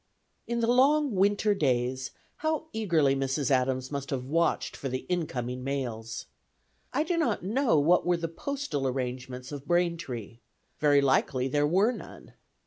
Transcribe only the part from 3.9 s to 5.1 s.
must have watched for the